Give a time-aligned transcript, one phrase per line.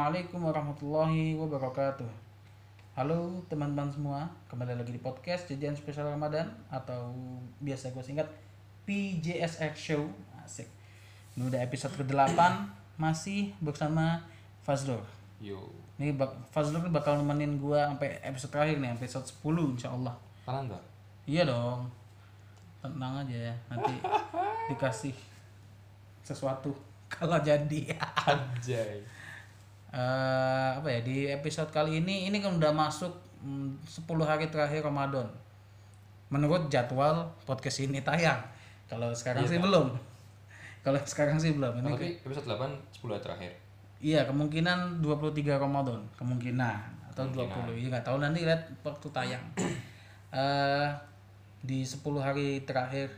[0.00, 2.08] Assalamualaikum warahmatullahi wabarakatuh.
[2.96, 7.12] Halo teman-teman semua, kembali lagi di podcast Jajan Spesial Ramadan atau
[7.60, 8.24] biasa gue singkat
[8.88, 10.08] PJSX Show.
[10.40, 10.64] Asik.
[11.36, 12.32] Ini udah episode ke-8
[12.96, 14.24] masih bersama
[14.64, 15.04] Fazlur.
[15.36, 15.68] Yo,
[16.00, 20.16] Ini bak Fazlur bakal nemenin gue sampai episode terakhir nih, episode 10 insya Allah.
[20.48, 20.80] kanan tak?
[21.28, 21.92] Iya dong.
[22.80, 23.92] Tenang aja ya, nanti
[24.72, 25.12] dikasih
[26.24, 26.72] sesuatu
[27.12, 27.92] kalau jadi.
[28.24, 29.19] Anjay.
[29.90, 33.10] Eh apa ya di episode kali ini ini kan udah masuk
[33.42, 35.26] mm, 10 hari terakhir Ramadan.
[36.30, 38.38] Menurut jadwal podcast ini tayang.
[38.86, 39.90] Kalau sekarang sih belum.
[40.86, 41.82] Kalau sekarang sih belum.
[41.82, 43.52] Ini Tapi episode 8 10 hari terakhir.
[44.00, 47.76] iya kemungkinan 23 Ramadan, kemungkinan atau 20.
[47.76, 49.44] Iya nggak tahu nanti lihat waktu tayang.
[50.32, 50.88] eh
[51.60, 53.12] di 10 hari terakhir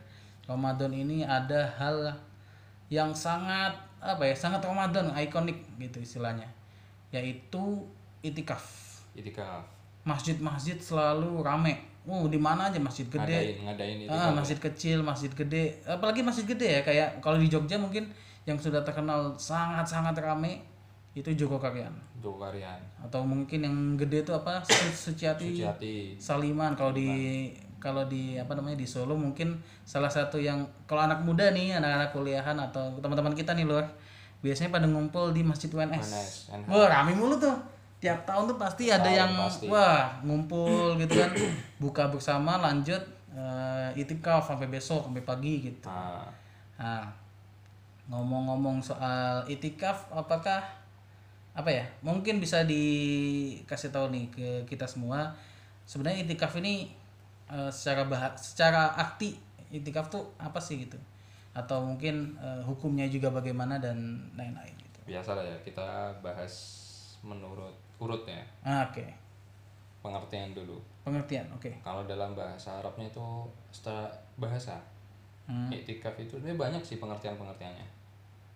[0.48, 2.10] Ramadan ini ada hal
[2.90, 3.70] yang sangat
[4.02, 6.50] apa ya sangat Ramadan ikonik gitu istilahnya
[7.12, 7.86] yaitu
[8.24, 8.64] itikaf.
[9.12, 9.68] Itikaf.
[10.02, 11.78] masjid-masjid selalu rame.
[12.02, 12.82] Uh di mana aja?
[12.82, 13.54] Masjid gede.
[13.54, 14.34] Ngadain, ngadain ah, itikaf.
[14.34, 15.78] masjid kecil masjid gede.
[15.86, 18.10] Apalagi masjid gede ya kayak kalau di Jogja mungkin
[18.42, 20.66] yang sudah terkenal sangat-sangat rame
[21.14, 21.92] itu Joko Karyan.
[22.18, 22.80] Joko Karyan.
[23.04, 24.58] atau mungkin yang gede itu apa?
[24.66, 25.94] Su- Suciati Suciati.
[26.18, 26.74] Saliman.
[26.74, 27.52] Kalau di
[27.82, 32.14] kalau di apa namanya di Solo mungkin salah satu yang kalau anak muda nih anak-anak
[32.14, 33.82] kuliahan atau teman-teman kita nih luar
[34.42, 36.02] biasanya pada ngumpul di Masjid UNS.
[36.02, 36.66] UNS, NH.
[36.68, 37.54] Wah rame mulu tuh
[38.02, 39.70] tiap tahun tuh pasti ada yang pasti.
[39.70, 41.30] wah ngumpul gitu kan
[41.78, 42.98] buka bersama lanjut
[43.30, 45.86] eh, itikaf sampai besok sampai pagi gitu.
[45.86, 46.42] Nah,
[46.82, 47.06] Nah,
[48.10, 50.58] ngomong-ngomong soal itikaf, apakah
[51.54, 51.86] apa ya?
[52.02, 55.30] Mungkin bisa dikasih tahu nih ke kita semua.
[55.86, 56.90] Sebenarnya itikaf ini
[57.46, 59.38] eh, secara bah secara arti
[59.70, 60.98] itikaf tuh apa sih gitu?
[61.52, 63.96] Atau mungkin eh, hukumnya juga bagaimana dan
[64.32, 64.98] lain-lain gitu.
[65.04, 65.84] biasa lah ya kita
[66.18, 66.54] bahas
[67.20, 68.40] menurut urut ya.
[68.60, 69.04] Ah, Oke,
[69.98, 70.80] Pengertian dulu.
[71.02, 71.46] pengertian.
[71.52, 71.70] Oke.
[71.78, 73.26] Kalau dalam bahasa Arabnya itu
[73.70, 74.78] setelah bahasa
[75.42, 75.66] Hmm.
[75.68, 77.82] Iktikaf itu sebenarnya banyak sih pengertian-pengertiannya.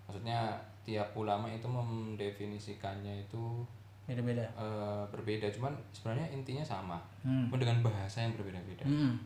[0.06, 3.66] Maksudnya tiap ulama itu mendefinisikannya itu
[4.06, 4.46] Beda-beda.
[4.46, 7.50] eh, berbeda, cuman sebenarnya intinya sama, Hmm.
[7.50, 8.86] cuma dengan bahasa yang berbeda-beda.
[8.86, 9.18] Hmm.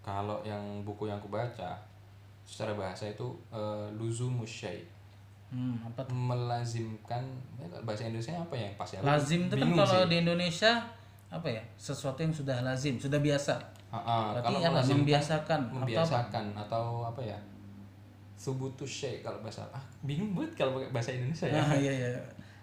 [0.00, 1.74] Kalau yang buku yang aku baca
[2.48, 4.80] secara bahasa itu uh, luzumus syai
[5.48, 6.12] Hmm, apa tuh?
[6.12, 7.24] melazimkan
[7.56, 9.00] ya, bahasa Indonesia apa ya yang pas ya?
[9.00, 10.10] Lazim itu kan kalau sih.
[10.12, 10.72] di Indonesia
[11.28, 11.62] apa ya?
[11.72, 13.56] Sesuatu yang sudah lazim, sudah biasa.
[13.88, 14.68] Ah, ah, Berarti kalau apa?
[14.76, 15.76] melazimkan, Membiasakan atau apa?
[15.80, 17.38] membiasakan atau apa ya?
[18.36, 21.56] Subutus syai kalau bahasa ah, bingung banget kalau pakai bahasa Indonesia ya.
[21.64, 22.08] Nah, iya iya.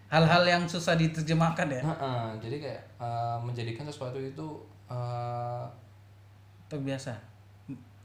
[0.05, 1.81] Hal-hal yang susah diterjemahkan ya.
[1.81, 4.47] Ah, ah, jadi kayak uh, menjadikan sesuatu itu
[4.85, 5.65] uh,
[6.69, 7.17] Terbiasa.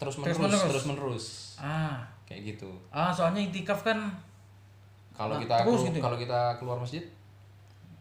[0.00, 0.64] Terus Terus menerus menerus.
[0.66, 2.00] terus menerus Ah.
[2.24, 2.70] kayak gitu.
[2.88, 4.00] Ah, soalnya itikaf kan
[5.12, 6.02] Kalau Nah, kita terus kelu- gitu ya?
[6.02, 7.04] kalau kita keluar masjid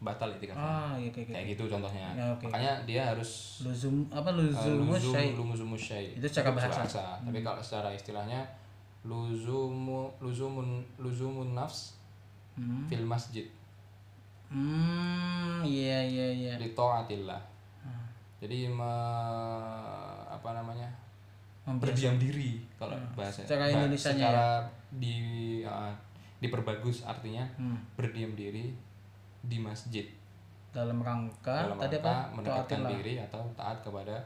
[0.00, 0.56] batal itikaf.
[0.56, 1.34] ah iya kayak gitu.
[1.36, 2.48] kayak gitu contohnya Ya, oke.
[2.48, 6.16] makanya dia harus Luzum apa uh, luzum luzum syai.
[6.16, 7.20] Itu secara bahasa.
[7.20, 8.40] tapi kalau secara istilahnya
[9.02, 12.00] luzumu luzumun luzumun nafs
[12.52, 12.84] Hmm.
[12.86, 13.44] fil masjid
[14.48, 16.52] Hmm, iya iya iya.
[16.56, 17.38] li taatillah
[17.80, 18.04] Ah.
[18.36, 18.84] jadi me-
[20.26, 20.88] apa namanya
[21.62, 23.46] berdiam diri kalau bahasa Hmm.
[23.46, 24.46] Secara bah- Indonesianya secara
[24.90, 25.16] di
[25.62, 25.92] uh,
[26.38, 27.78] diperbagus artinya Hmm.
[27.94, 28.72] berdiam diri
[29.40, 30.08] di masjid
[30.70, 32.34] Dalam rangka dalam tadi rangka apa?
[32.34, 34.16] mendekatkan diri atau taat kepada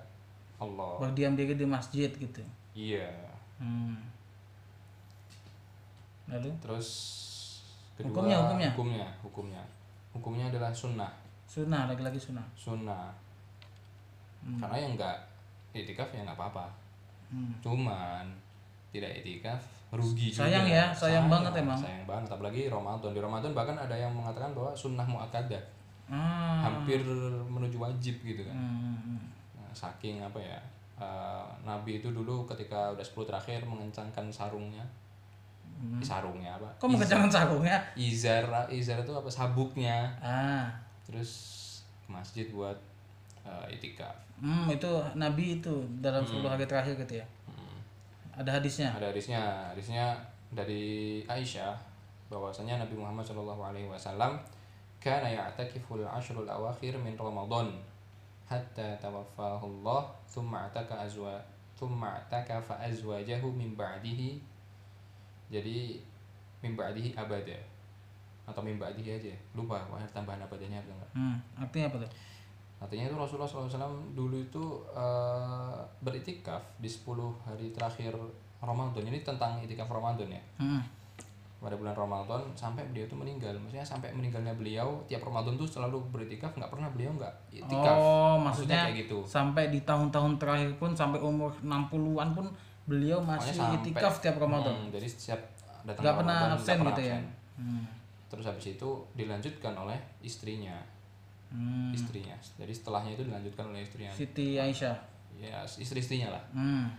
[0.57, 2.41] Allah Berdiam diri di masjid gitu.
[2.73, 3.11] iya
[3.57, 3.99] Hmm.
[6.27, 6.89] Lalu Terus
[7.95, 8.71] kedua Hukumnya, hukumnya?
[8.71, 9.63] hukumnya hukumnya
[10.11, 11.13] hukumnya adalah sunnah
[11.45, 12.43] sunnah lagi-lagi sunnah.
[12.55, 13.13] sunnah
[14.41, 14.59] Hmm.
[14.59, 15.17] karena yang enggak
[15.73, 16.67] itikaf ya nggak apa-apa
[17.35, 17.51] Hmm.
[17.59, 18.23] cuman
[18.89, 19.59] tidak itikaf
[19.91, 20.75] rugi Sayang juga.
[20.77, 21.75] ya, sayang banget emang.
[21.75, 25.59] sayang banget apalagi Ramadan di Ramadan bahkan ada yang mengatakan bahwa sunnah muakkadah
[26.05, 26.61] Ah.
[26.63, 27.01] hampir
[27.45, 29.19] menuju wajib gitu kan Hmm.
[29.55, 30.59] Nah, saking apa ya
[30.95, 34.87] eh, Nabi itu dulu ketika udah 10 terakhir mengencangkan sarungnya
[35.75, 36.79] Eh, sarungnya apa Hmm.
[36.79, 37.77] Kok mengencangkan sarungnya?
[37.95, 40.71] izar izar itu apa sabuknya Ah.
[41.03, 41.31] terus
[42.01, 42.79] ke masjid buat
[43.45, 47.27] uh, itikaf Hmm, itu Nabi itu dalam 10 hari terakhir gitu ya.
[47.47, 47.79] Hmm.
[48.43, 48.91] Ada hadisnya.
[48.93, 50.05] ada hadisnya hadisnya
[50.51, 51.73] dari Aisyah
[52.29, 54.35] bahwasanya Nabi Muhammad Shallallahu Alaihi Wasallam
[54.99, 57.71] kana ya'takiful ashrul awakhir min Ramadan
[58.51, 61.39] hatta tawaffahu Allah thumma ataka azwa
[61.79, 64.41] thumma atakafa azwajahu min ba'dihi
[65.53, 66.01] jadi
[66.65, 67.57] min ba'dihi abada
[68.45, 72.11] atau min ba'dihi aja lupa wah tambahan abadanya apa enggak Hmm, artinya apa tuh?
[72.77, 73.79] Artinya itu Rasulullah SAW
[74.13, 77.05] dulu itu eh, beritikaf di 10
[77.43, 78.13] hari terakhir
[78.59, 79.03] Ramadan.
[79.03, 80.43] Ini tentang itikaf Ramadan ya.
[80.59, 80.83] Hmm.
[81.57, 85.97] pada bulan Ramadan sampai beliau itu meninggal maksudnya sampai meninggalnya beliau tiap Ramadan tuh selalu
[86.13, 90.93] beritikaf nggak pernah beliau nggak itikaf Oh, maksudnya kayak gitu sampai di tahun-tahun terakhir pun
[90.93, 92.53] sampai umur 60-an pun
[92.85, 94.77] beliau masih sampai- itikaf tiap Ramadan.
[94.77, 95.41] Hmm, jadi setiap
[95.83, 97.17] datang pernah Ramadan, nggak absen pernah gitu ya.
[97.57, 97.85] Hmm.
[98.29, 100.77] terus habis itu dilanjutkan oleh istrinya
[101.55, 101.95] Hmm.
[101.95, 104.97] istrinya jadi setelahnya itu dilanjutkan oleh istrinya Siti Aisyah.
[105.37, 106.91] ya istri-istrinya lah Hmm.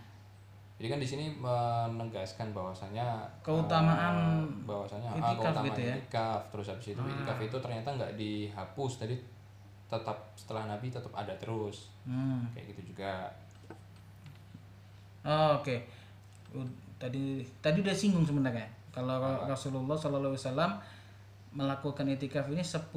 [0.76, 5.86] jadi kan di sini menegaskan bahwasanya Keutamaan eh, bahwasanya ah, itikaf keutamaan gitu ya.
[5.86, 5.94] Ah.
[5.94, 9.16] itikaf terus habis itu itikaf itu ternyata nggak dihapus tadi
[9.86, 12.48] tetap setelah Nabi tetap ada terus Hmm.
[12.50, 13.28] kayak gitu juga
[15.22, 15.82] Oh, Oke.
[16.52, 16.62] U-
[16.96, 18.64] Tadi tadi udah singgung sebenarnya.
[18.88, 20.72] Kalau Rasulullah Shallallahu Alaihi Wasallam
[21.52, 22.88] melakukan itikaf ini 10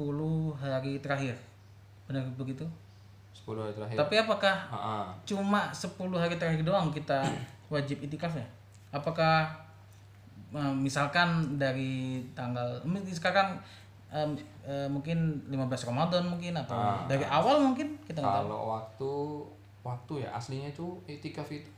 [0.54, 1.36] hari terakhir.
[2.10, 2.66] Benar begitu?
[3.32, 5.04] 10 hari terakhir Tapi apakah Ah, ah.
[5.22, 7.22] cuma 10 hari terakhir doang kita
[7.72, 8.46] wajib itikaf ya?
[8.90, 9.46] Apakah
[10.50, 13.54] eh, misalkan dari tanggal mungkin sekarang
[14.08, 15.54] em, eh, mungkin 15
[15.86, 17.06] Ramadan mungkin atau Ah.
[17.06, 18.44] dari awal mungkin kita nggak tahu.
[18.44, 19.10] kalau waktu
[19.80, 21.70] waktu ya aslinya itu itikaf itu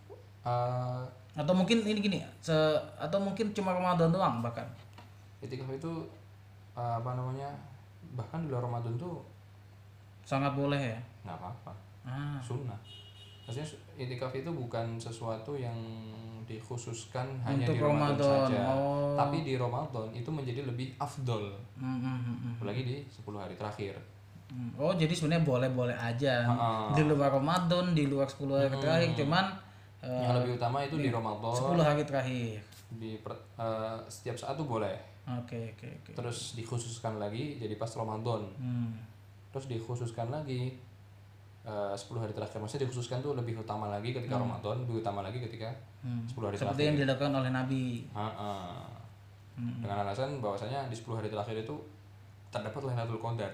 [0.43, 4.65] eh, Atau mungkin ini gini, se- atau mungkin cuma Ramadan doang bahkan.
[5.39, 5.93] itikaf itu
[6.73, 7.49] apa namanya
[8.13, 9.21] bahkan di luar Ramadan tuh
[10.33, 10.99] Sangat boleh ya.
[11.23, 12.41] nggak apa-apa Ah.
[12.41, 12.81] sunnah
[13.43, 15.77] maksudnya su- itikaf itu bukan sesuatu yang
[16.43, 19.15] dikhususkan hanya Untuk di Ramadan, Ramadan, saja oh.
[19.15, 22.53] tapi di Ramadan itu menjadi lebih afdol Hmm, hmm, hmm, hmm.
[22.57, 23.95] apalagi di 10 hari terakhir
[24.49, 24.69] Hmm.
[24.77, 26.93] Oh jadi sebenarnya boleh-boleh aja Ha-ha.
[26.93, 29.49] di luar Ramadan, di luar 10 hari terakhir, cuman
[30.03, 32.61] yang lebih utama itu di Ramadan 10 hari terakhir.
[32.91, 34.93] di per- eh, setiap saat tuh boleh
[35.25, 36.13] Oke oke oke.
[36.13, 38.93] terus dikhususkan lagi jadi pas Ramadan Hmm.
[39.53, 40.75] Terus dikhususkan lagi
[41.63, 45.39] eh, 10 hari terakhir maksudnya dikhususkan tuh lebih utama lagi ketika Ramadan lebih utama lagi
[45.39, 45.71] ketika
[46.03, 46.27] Hmm.
[46.27, 47.85] 10 hari Seperti terakhir yang dilakukan oleh Nabi.
[48.11, 48.53] Ha-ha.
[49.55, 49.79] Hmm.
[49.79, 51.77] dengan alasan bahwasanya di 10 hari terakhir itu
[52.51, 53.53] terdapat Lailatul Qadar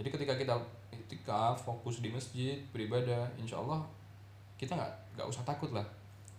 [0.00, 0.54] jadi ketika kita
[0.88, 3.82] itikaf fokus di masjid beribadah insya Allah
[4.56, 5.82] kita nggak nggak usah takut lah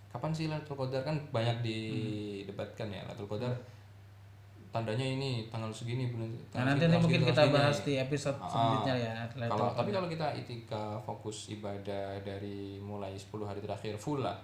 [0.07, 3.53] kapan sih Lailatul Qadar kan banyak didebatkan ya Lailatul Qadar
[4.69, 7.87] tandanya ini tanggal segini bulan Nah, nanti segini, mungkin segini, kita tanggal bahas segini.
[7.87, 9.11] di episode Ah, selanjutnya ya.
[9.33, 14.37] Lailatul kalau tapi kalau kita itikaf fokus ibadah dari mulai 10 hari terakhir full lah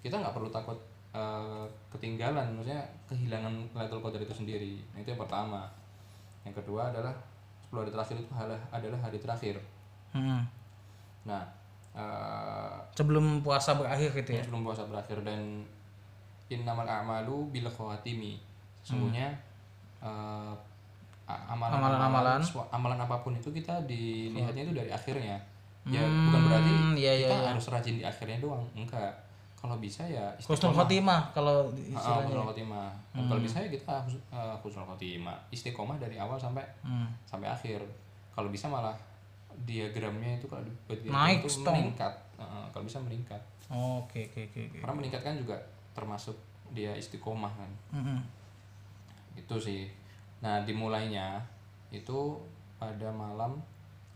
[0.00, 0.78] kita nggak perlu takut
[1.10, 5.62] eh, ketinggalan maksudnya kehilangan Lailatul Qadar itu sendiri nah, itu yang pertama
[6.42, 7.14] yang kedua adalah
[7.64, 8.32] 10 hari terakhir itu
[8.68, 9.56] adalah hari terakhir
[10.10, 10.44] Hmm.
[11.22, 11.40] nah
[11.92, 14.42] eh, Sebelum puasa berakhir gitu ya.
[14.42, 15.64] sebelum puasa berakhir dan
[16.46, 18.36] innamal a'malu bil khawatimi
[18.82, 19.51] sesungguhnya eh,
[20.02, 20.56] a-
[21.48, 25.38] amalan-amalan amalan apa pun itu kita dilihatnya itu dari akhirnya.
[25.82, 29.10] Ya bukan berarti iya, iya, kita harus rajin di akhirnya doang enggak.
[29.54, 32.90] Kalau bisa ya Husnul khotimah kalau Ah, husnul khotimah.
[33.14, 33.94] Dan kalau bisa ya kita
[34.58, 35.38] husnul khotimah.
[35.48, 37.06] Istiqomah dari awal sampai Hmm.
[37.22, 37.78] sampai akhir.
[38.30, 38.94] Kalau bisa malah
[39.60, 41.74] diagramnya itu kalau dibuat diagram Naik, itu stong.
[41.76, 42.14] meningkat.
[42.74, 43.42] Kalau bisa meningkat.
[43.70, 44.78] Oke oke oke oke.
[44.80, 45.56] karena meningkat kan juga
[45.92, 46.34] termasuk
[46.70, 47.70] dia istiqomah kan.
[47.90, 48.20] Hmm, hmm.
[49.34, 49.88] Itu sih
[50.38, 51.38] nah dimulainya
[51.88, 52.34] itu
[52.76, 53.60] pada malam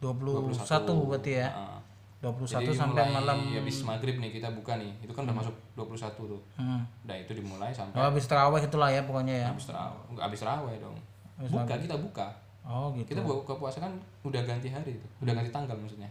[0.02, 1.48] 21 21 berarti ya.
[1.48, 1.78] Heeh.
[2.16, 5.54] 21 Jadi sampai mulai malam habis maghrib nih kita buka nih itu kan udah masuk
[5.76, 6.80] 21 tuh hmm.
[7.04, 9.48] nah itu dimulai sampai Oh, habis terawih itulah ya pokoknya ya.
[9.52, 10.96] habis terawih nggak habis terawih dong
[11.36, 12.26] Habis buka kita buka
[12.66, 13.14] Oh gitu.
[13.14, 16.08] kita buka puasa kan udah ganti hari itu udah ganti tanggal maksudnya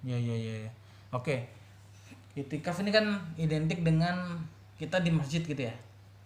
[0.00, 0.54] Ya ya ya.
[0.64, 0.70] ya.
[1.12, 1.44] Oke.
[2.32, 3.04] Itikaf ini kan
[3.36, 4.40] identik dengan
[4.74, 5.74] kita di masjid gitu ya.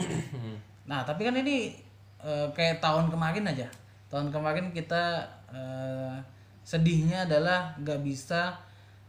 [0.90, 1.74] nah, tapi kan ini
[2.22, 3.68] eh, kayak tahun kemarin aja.
[4.10, 6.16] Tahun kemarin kita eh,
[6.64, 8.56] sedihnya adalah nggak bisa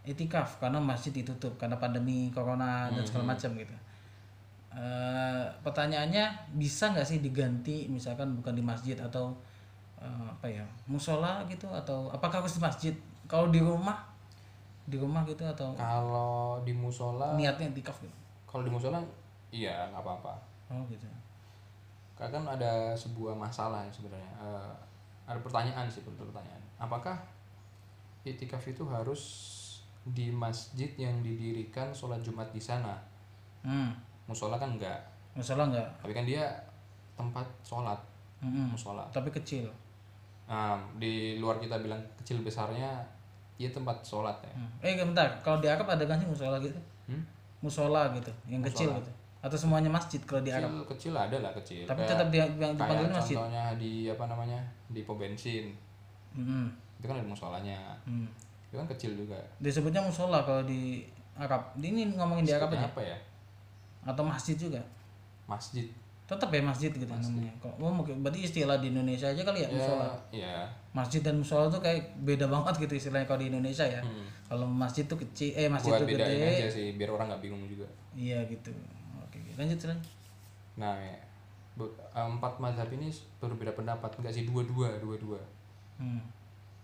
[0.05, 3.75] itikaf karena masjid ditutup karena pandemi corona dan segala macam gitu.
[4.75, 9.31] Eh, pertanyaannya bisa nggak sih diganti misalkan bukan di masjid atau
[9.95, 14.03] eh, apa ya musola gitu atau apakah harus di masjid kalau di rumah
[14.83, 18.13] di rumah gitu atau kalau di musola niatnya itikaf gitu
[18.43, 18.99] kalau di musola
[19.49, 20.33] iya nggak apa-apa
[20.71, 21.05] oh gitu
[22.15, 24.31] Karena kan ada sebuah masalah ya sebenarnya.
[24.39, 24.73] Eh,
[25.27, 26.63] ada pertanyaan sih betul pertanyaan.
[26.79, 27.19] Apakah
[28.23, 29.21] itikaf itu harus
[30.07, 32.95] di masjid yang didirikan sholat jumat di sana?
[33.67, 33.91] Hmm.
[34.31, 34.95] Musola kan enggak.
[35.35, 36.47] Musola nggak tapi kan dia
[37.19, 37.99] tempat sholat
[38.43, 39.01] Hmm, musola.
[39.09, 39.65] Tapi kecil.
[40.45, 43.01] Nah, di luar kita bilang kecil besarnya
[43.57, 44.53] dia tempat sholat ya.
[44.53, 44.69] Hmm.
[44.85, 45.25] eh bentar.
[45.41, 46.77] Kalau di Arab ada kan sih musola gitu?
[47.09, 47.23] Hmm?
[47.65, 49.11] musola gitu yang kecil gitu
[49.45, 50.73] atau semuanya masjid kalau di Arab?
[50.73, 51.85] Kecil kecil ada lah kecil.
[51.85, 53.37] Tapi Kayak- tetap di, yang dipanggil masjid?
[53.37, 54.59] contohnya di apa namanya
[54.89, 55.69] di pom bensin.
[56.33, 57.93] Hmm, itu kan ada musolanya.
[58.09, 58.25] Hmm.
[58.65, 59.37] itu kan kecil juga.
[59.61, 61.05] Disebutnya musola kalau di
[61.37, 61.61] Arab.
[61.77, 62.89] Ini ngomongin di Arab aja?
[62.89, 63.17] apa ya?
[64.01, 64.81] Atau masjid juga?
[65.45, 65.87] Masjid.
[66.25, 67.53] Tetap ya masjid gitu namanya.
[67.61, 70.09] Kok oh, mungkin berarti istilah di Indonesia aja kali ya musola.
[70.33, 70.65] ya.
[70.89, 74.01] Masjid dan musola tuh kayak beda banget gitu istilahnya kalau di Indonesia ya.
[74.01, 74.25] Hmm.
[74.45, 76.25] kalau masjid tuh kecil eh masjid buat tuh gede.
[76.25, 77.85] aja sih biar orang nggak bingung juga.
[78.17, 78.73] Iya gitu
[79.55, 79.79] lanjut
[80.75, 81.15] nah ya,
[81.73, 83.07] bu- empat mazhab ini
[83.39, 84.11] berbeda pendapat.
[84.19, 85.39] Enggak sih dua-dua dua-dua.
[85.95, 86.19] Hmm.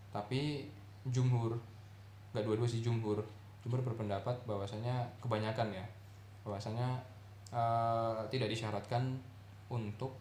[0.10, 0.68] tapi
[1.06, 1.52] jumhur.
[2.32, 3.20] Nggak dua-dua sih jumhur.
[3.60, 5.86] Jumhur berpendapat bahwasanya kebanyakan ya.
[6.44, 6.88] Bahwasanya
[7.52, 9.20] eh, tidak disyaratkan
[9.68, 10.16] untuk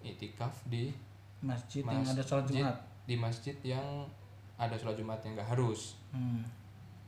[0.00, 0.94] itikaf di
[1.42, 2.76] masjid yang ada sholat masjid- Jumat.
[3.06, 3.86] di masjid yang
[4.56, 5.98] ada sholat jumat yang nggak harus.
[6.10, 6.42] Hmm.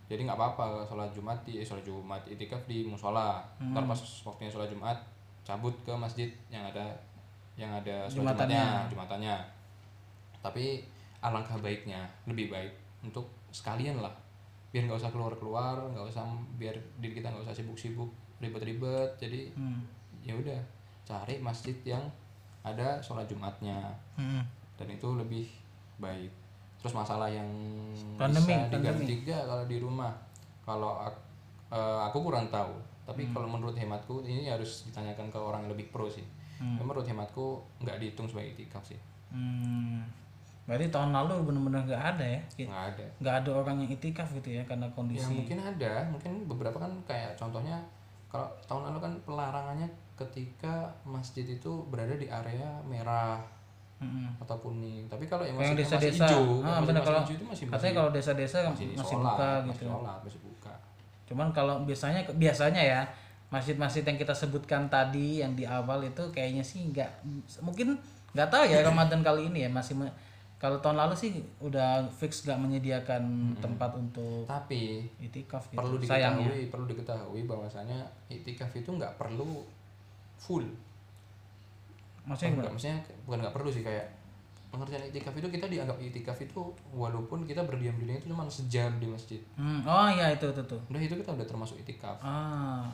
[0.09, 3.71] Jadi nggak apa-apa sholat jumat di eh, sholat jumat itikaf di musola Hmm.
[3.71, 4.97] ntar pas waktunya sholat jumat
[5.43, 6.85] cabut ke masjid yang ada
[7.55, 8.57] yang ada sholat Jumatannya.
[8.57, 9.37] jumatnya jumatannya
[10.39, 10.81] tapi
[11.19, 14.13] alangkah baiknya lebih baik untuk sekalian lah
[14.69, 16.25] biar nggak usah keluar keluar nggak usah
[16.55, 19.83] biar diri kita nggak usah sibuk-sibuk ribet-ribet jadi Hmm.
[20.21, 20.61] ya udah
[21.03, 22.05] cari masjid yang
[22.63, 23.81] ada sholat jumatnya
[24.15, 24.45] Hmm.
[24.77, 25.49] dan itu lebih
[25.97, 26.31] baik
[26.79, 27.47] terus masalah yang
[28.15, 30.13] Pandemi, bisa diganti tiga kalau di rumah
[30.63, 31.23] kalau ak-
[31.69, 32.71] eh, aku kurang tahu
[33.03, 33.33] tapi Hmm.
[33.33, 36.25] kalau menurut hematku ini harus ditanyakan ke orang yang lebih pro sih
[36.57, 36.75] Hmm.
[36.77, 40.03] menurut hematku nggak dihitung sebagai itikaf sih Hmm.
[40.65, 42.41] Berarti tahun lalu benar-benar nggak ada ya?
[42.59, 45.33] nggak ada Nggak ada orang yang itikaf gitu ya karena ya kondisi.
[45.35, 47.81] mungkin ada mungkin beberapa kan kayak contohnya
[48.27, 53.41] kalau tahun lalu kan pelarangannya ketika masjid itu berada di area merah
[53.99, 54.31] Mm-mm.
[54.39, 56.25] atau kuning tapi kalau yang masih, masih desa-desa.
[56.25, 59.35] hijau Ah, masih, benar, masih kalau- hijau itu masih Katanya kalau desa-desa masih, masih, sholat,
[59.35, 59.85] buka masih gitu.
[59.89, 60.73] sholat, masih buka
[61.25, 63.01] Cuman kalau biasanya biasanya ya
[63.49, 67.09] masjid-masjid yang kita sebutkan tadi yang di awal itu kayaknya sih nggak
[67.59, 67.97] mungkin
[68.31, 70.13] nggak tahu ya Ramadan kali ini ya masih me-
[70.57, 73.23] kalau tahun lalu sih udah fix nggak menyediakan
[73.57, 75.77] tempat untuk tapi itikaf gitu.
[75.77, 76.45] perlu Sayangnya.
[76.45, 79.65] diketahui perlu diketahui bahwasanya itikaf itu nggak perlu
[80.37, 80.67] full
[82.29, 82.75] Maksudnya Enggak, gimana?
[82.77, 84.07] maksudnya bukan nggak perlu sih kayak
[84.69, 86.61] pengertian itikaf itu kita dianggap itikaf itu
[86.93, 90.77] walaupun kita berdiam diri itu cuma sejam di masjid Hmm, oh iya itu itu tuh.
[90.87, 92.85] udah itu kita udah termasuk itikaf Ah,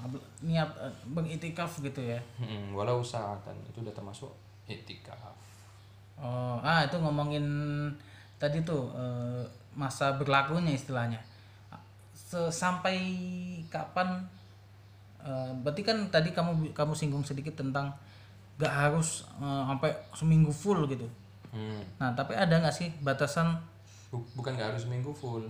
[0.40, 2.22] niat eh, beritikaf gitu ya.
[2.38, 4.30] Hmm, walau saatan itu udah termasuk
[4.64, 5.18] itikaf
[6.14, 7.42] Oh, ah itu ngomongin
[8.38, 9.42] tadi tuh eh,
[9.74, 11.18] masa berlakunya istilahnya.
[12.50, 12.96] Sampai
[13.66, 14.22] kapan?
[15.18, 17.90] eh, berarti kan tadi kamu kamu singgung sedikit tentang
[18.56, 21.06] gak harus eh, sampai seminggu full gitu.
[21.50, 23.54] Hmm, Nah, tapi ada nggak sih batasan?
[24.08, 25.42] Bu- bukan nggak harus seminggu full.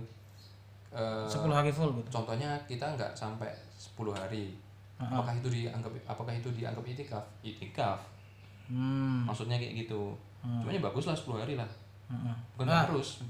[0.89, 2.07] Eh, 10 hari full gitu?
[2.13, 4.55] contohnya kita nggak sampai 10 hari.
[4.95, 7.25] Apakah itu dianggap apakah itu dianggap itikaf?
[7.41, 7.99] Itikaf.
[8.65, 9.21] Hmm.
[9.23, 10.15] maksudnya kayak gitu.
[10.41, 11.67] Cuma ya bagus lah 10 hari lah.
[12.05, 12.35] Heeh.
[12.53, 12.85] bukan Ah.
[12.85, 13.21] harus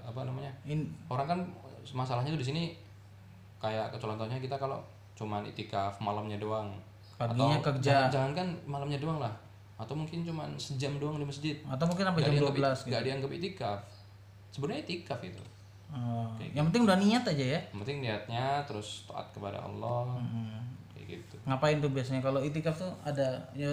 [0.00, 0.52] apa namanya?
[0.62, 1.40] In, orang kan
[1.90, 2.62] masalahnya tuh di sini
[3.58, 4.80] kayak contohnya kita kalau
[5.12, 6.68] cuman itikaf malamnya doang
[7.20, 7.84] Paginya atau kerja.
[7.84, 9.34] jangan, jangan kan malamnya doang lah
[9.76, 12.88] atau mungkin cuman sejam doang di masjid atau mungkin sampai jam dianggap, 12 gitu.
[12.90, 13.80] nggak dianggap itikaf
[14.50, 15.44] sebenarnya itikaf itu
[15.90, 17.60] Oh, yang penting udah niat aja ya.
[17.66, 20.62] yang penting niatnya terus taat kepada Allah Hmm.
[20.88, 23.66] kayak gitu Ngapain tuh biasanya kalau itikaf tuh ada ya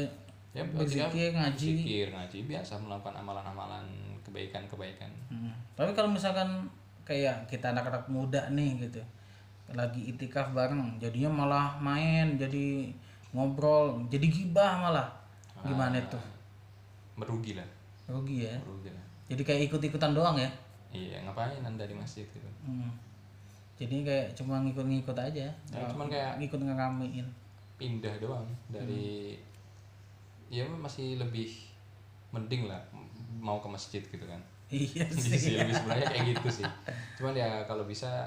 [0.50, 1.70] ya berzikir, ngaji.
[1.77, 3.86] zikir ngaji biasa melakukan amalan-amalan
[4.24, 5.54] kebaikan-kebaikan Hmm.
[5.74, 6.66] Tapi kalau misalkan
[7.04, 9.00] kayak kita anak-anak muda nih gitu,
[9.70, 12.89] lagi itikaf bareng, jadinya malah main, jadi
[13.30, 15.08] ngobrol, jadi gibah malah,
[15.60, 16.22] gimana tuh?
[17.14, 17.66] merugi lah
[18.06, 18.56] Rugi ya.
[18.58, 20.48] merugi lah Jadi kayak ikut-ikutan doang ya.
[20.90, 22.88] iya ngapain anda di masjid gitu Hmm.
[23.76, 25.46] Jadi kayak cuma ngikut-ngikut aja.
[25.46, 27.28] Ya, cuman kayak- ngikut ngeramein.
[27.76, 29.38] pindah doang dari
[30.48, 31.46] ya masih lebih
[32.32, 32.82] mending lah
[33.36, 35.54] mau ke masjid gitu kan Iya Iya sih sih.
[35.56, 36.66] lebih sebenarnya kayak gitu sih
[37.14, 38.26] cuman ya kalau bisa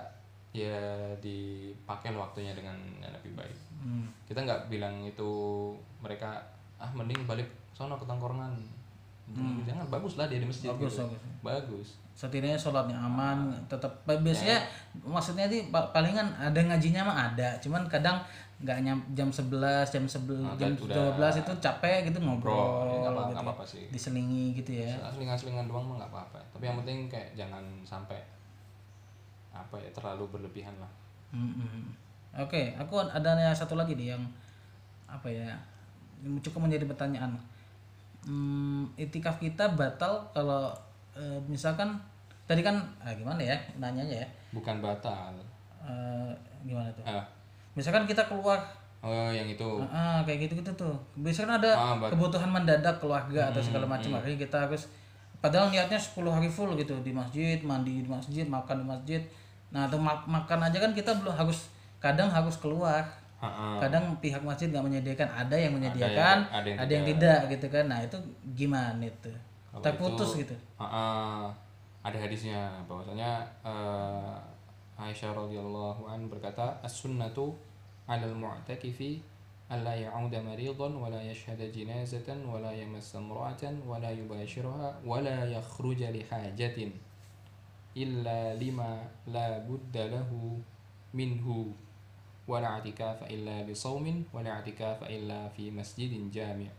[0.52, 0.78] ya
[1.16, 4.04] dipakai waktunya dengan yang lebih baik Hmm.
[4.24, 5.30] kita nggak bilang itu
[5.98, 6.36] mereka
[6.76, 8.52] ah mending balik sono ke tongkrongan
[9.62, 10.76] jangan bagus lah dia di masjid Hmm.
[10.76, 11.06] Bagus, gitu.
[11.06, 11.22] bagus.
[11.40, 14.60] bagus Setidaknya sholatnya aman, tetap biasanya
[15.00, 18.20] maksudnya sih pa- palingan ada ngajinya mah ada, cuman kadang
[18.60, 19.56] nggak nyam jam 11,
[19.88, 23.32] jam 11, Nah, jam udah- 12 itu capek gitu Bro, ngobrol nggak apa- gitu.
[23.32, 24.92] nggak apa-apa sih Diselingi gitu ya.
[25.08, 28.20] selingan-selingan doang mah nggak apa-apa tapi yang penting kayak jangan sampai
[29.50, 30.90] apa ya terlalu berlebihan lah
[31.30, 31.86] Mm-mm.
[32.34, 34.22] Oke, aku ada yang satu lagi nih yang
[35.06, 35.50] apa ya?
[36.42, 37.34] Cukup menjadi pertanyaan.
[38.22, 40.70] Hmm, itikaf kita batal kalau
[41.14, 41.94] eh, misalkan
[42.44, 44.28] tadi kan ah, gimana ya nanyanya ya?
[44.50, 45.32] bukan batal
[45.80, 46.30] Eh,
[46.62, 47.02] gimana tuh?
[47.06, 47.22] ah
[47.78, 48.58] Misalkan kita keluar
[49.00, 50.94] oh yang itu Ah, kayak gitu-gitu tuh.
[51.16, 54.90] Biasanya kan ada Ah, kebutuhan mendadak keluarga atau segala macam akhirnya kita harus
[55.40, 59.22] padahal niatnya 10 hari full gitu di masjid, mandi di masjid, makan di masjid.
[59.70, 61.70] Nah, atau mak- makan aja kan kita belum harus
[62.02, 63.02] kadang harus keluar.
[63.40, 63.80] Ha-ha.
[63.80, 67.40] kadang pihak masjid nggak menyediakan ada yang menyediakan ada yang ada yang tidak.
[67.48, 67.84] gitu kan.
[67.88, 68.16] Nah itu
[68.52, 69.32] gimana itu?
[69.72, 70.56] Kalau terputus itu, gitu.
[70.76, 71.48] ha-ha,
[72.04, 74.36] ada hadisnya bahwasanya eh,
[75.00, 77.56] Aisyah radhiyallahu an berkata as-sunnatu
[78.04, 79.24] 'alal mu'takifi
[79.72, 85.16] alla ya'uda maridan wa la yashhada jinazatan wa la yamassa imra'atan wa la yubashiraha wa
[85.24, 86.92] la yakhruja li hajatin
[87.94, 90.58] illa lima la budda lahu
[91.14, 91.74] minhu.
[92.46, 96.70] Wa la i'tikafa illa bi shaumin wa la i'tikafa illa fi masjidin jami'.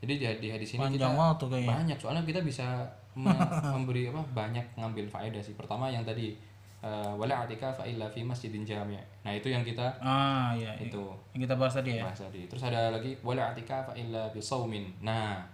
[0.00, 1.68] Jadi di, di hadis ini kita panjang waktu kayaknya.
[1.68, 3.36] banyak soalnya kita bisa me-
[3.76, 5.52] memberi apa banyak ngambil faedah sih.
[5.56, 6.32] Pertama yang tadi
[6.80, 10.88] eh, wala i'tikafa illa fi masjidin jami' nah itu yang kita ah iya, iya.
[10.88, 11.04] itu.
[11.36, 12.04] Yang kita bahas tadi ya?
[12.04, 12.48] Bahas tadi.
[12.48, 15.44] Terus ada lagi wala i'tikafa illa bi saumin nah.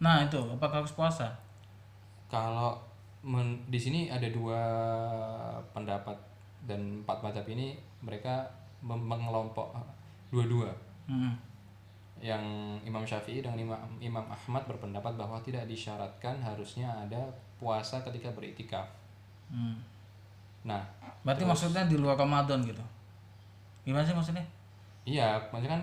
[0.00, 1.32] Nah itu apakah harus puasa?
[2.28, 2.89] Kalau
[3.22, 4.60] men- di sini ada dua
[5.72, 6.16] pendapat
[6.64, 8.44] dan empat madhab ini mereka
[8.80, 9.76] mengelompok
[10.32, 10.72] dua-dua
[11.08, 11.32] hmm.
[12.20, 12.40] yang
[12.84, 17.20] Imam Syafi'i dan Imam, Imam Ahmad berpendapat bahwa tidak disyaratkan harusnya ada
[17.58, 18.86] puasa ketika beriktikaf
[19.50, 19.74] Hmm.
[20.62, 20.78] nah
[21.26, 22.78] berarti maksudnya di luar Ramadan gitu
[23.82, 24.46] gimana sih maksudnya
[25.02, 25.82] Iya, maksudnya kan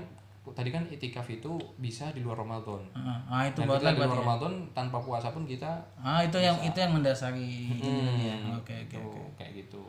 [0.56, 2.84] tadi kan itikaf itu bisa di luar Ramadan.
[2.94, 4.20] ah ah, itu Dan buat kita di luar ya?
[4.22, 9.02] Ramadan tanpa puasa pun kita ah itu yang itu yang mendasari Hmm, oke oke gitu,
[9.02, 9.84] oke kayak gitu.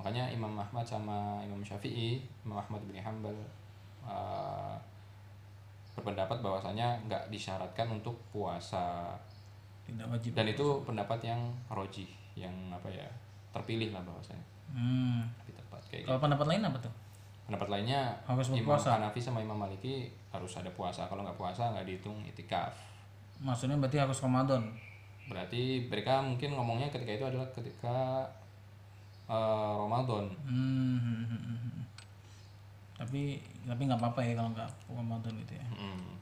[0.00, 3.34] Makanya Imam Ahmad sama Imam Syafi'i, Imam Ahmad bin Hambal
[4.02, 4.74] uh,
[5.94, 9.12] berpendapat bahwasanya nggak disyaratkan untuk puasa
[9.84, 13.04] tidak wajib dan itu pendapat yang rojih yang apa ya
[13.52, 15.20] terpilih lah bahwasanya hmm.
[15.52, 16.08] tepat kayak gitu.
[16.08, 16.94] kalau pendapat lain apa tuh
[17.52, 18.80] Pendapat lainnya Harus Imam.
[18.80, 21.04] Hanafi sama Imam Maliki harus ada puasa.
[21.04, 22.72] Kalau nggak puasa nggak dihitung itikaf.
[23.44, 24.64] maksudnya berarti harus Ramadan
[25.28, 28.24] Berarti mereka mungkin ngomongnya ketika itu adalah ketika
[29.28, 30.32] eh, Ramadan.
[30.48, 30.96] hmm.
[30.96, 31.84] hmm, hmm, hmm, hmm.
[32.96, 36.14] tapi tapi nggak apa-apa ya kalau nggak Ramadan gitu ya Mm.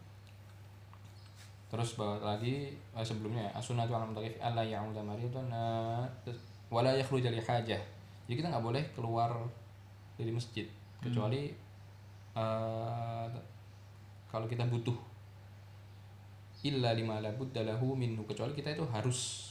[1.70, 6.34] Terus bawa lagi eh, sebelumnya as-sunnatu al mutakif alla ya'uda maridan eh,
[6.66, 7.78] wala yakhruja li hajah.
[8.26, 9.30] Jadi kita nggak boleh keluar
[10.18, 10.66] dari masjid
[11.00, 11.50] kecuali
[12.30, 13.26] eh,
[14.30, 14.94] kalau kita butuh
[16.60, 19.48] illa lima la budda lahu minhu kecuali kita itu harus.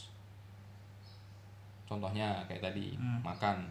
[1.90, 2.94] Contohnya kayak tadi
[3.26, 3.66] makan.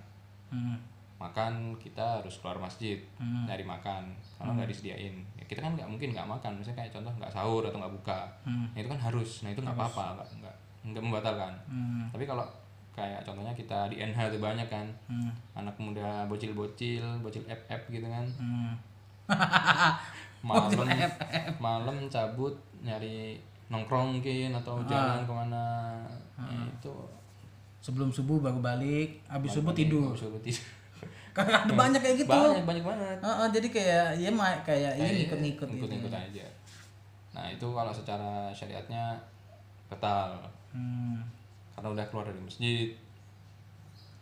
[0.49, 0.81] Hmm.
[1.19, 3.43] makan kita harus keluar masjid Hmm.
[3.43, 4.07] nyari makan.
[4.39, 6.55] Karena nggak disediain ya, kita kan nggak mungkin nggak makan.
[6.59, 8.21] Misalnya kayak contoh nggak sahur atau nggak buka.
[8.47, 8.71] Hmm.
[8.71, 9.31] nah, itu kan harus.
[9.43, 10.55] Nah itu nggak apa-apa nggak
[10.95, 11.53] nggak membatalkan.
[11.67, 12.07] Hmm.
[12.15, 12.47] tapi kalau
[12.99, 14.87] kayak contohnya kita di NH itu banyak kan.
[15.07, 15.31] Hmm.
[15.55, 18.27] anak muda bocil-bocil bocil FF gitu kan.
[18.35, 18.75] Hmm.
[20.49, 20.71] malam
[21.59, 25.67] malam cabut nyari nongkrong mungkin atau jalan ke mana.
[26.35, 26.95] Ya, itu.
[27.79, 30.11] Sebelum subuh baru balik habis subuh tidur.
[30.11, 30.67] habis subuh tidur.
[31.37, 32.31] Karena ada banyak kayak gitu.
[32.35, 33.19] Banyak banyak banget.
[33.23, 34.31] Ah, ah, jadi kayak ya
[34.67, 36.47] kayak ini ikut-ikut gitu ikut-ikut aja.
[37.31, 39.15] Nah itu kalau secara syariatnya
[39.87, 40.43] ketal.
[40.75, 41.23] Hmm.
[41.79, 42.91] Karena udah keluar dari masjid.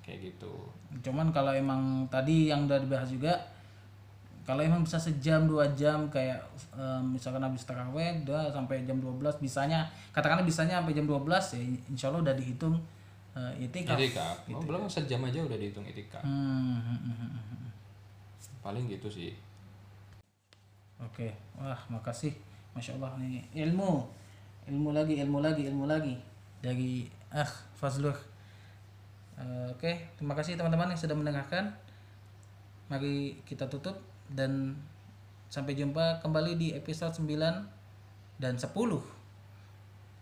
[0.04, 0.52] Kayak gitu.
[1.00, 3.32] Cuman kalau emang tadi yang udah dibahas juga
[4.44, 6.38] kalau emang bisa sejam dua jam kayak
[6.76, 11.60] eh, misalkan habis taraweh udah sampai jam 12 bisanya katakanlah bisanya sampai jam 12 ya
[11.90, 12.78] insya Allah udah dihitung
[13.36, 13.98] uh, itikaf.
[14.00, 14.36] Itikaf.
[14.48, 16.24] Oh, belum sejam aja udah dihitung itikaf.
[16.24, 17.70] Hmm, hmm, hmm, hmm, hmm.
[18.64, 19.36] paling gitu sih.
[20.96, 21.28] Oke,
[21.60, 22.32] wah makasih,
[22.72, 24.08] masya Allah nih ilmu,
[24.64, 26.16] ilmu lagi, ilmu lagi, ilmu lagi.
[26.64, 27.04] Dari
[27.36, 28.16] ah Fazlur.
[29.36, 31.76] Eh, Oke, terima kasih teman-teman yang sudah mendengarkan.
[32.88, 34.00] Mari kita tutup
[34.32, 34.72] dan
[35.52, 37.28] sampai jumpa kembali di episode 9
[38.40, 38.72] dan 10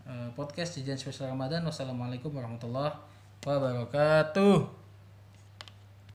[0.05, 1.65] Eh, podcast Jajan Spesial Ramadan.
[1.65, 2.93] Wassalamualaikum warahmatullahi
[3.41, 4.84] wabarakatuh.